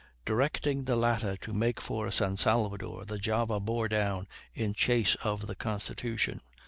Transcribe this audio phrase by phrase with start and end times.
[0.25, 5.45] Directing the latter to make for San Salvador, the Java bore down in chase of
[5.45, 6.39] the Constitution.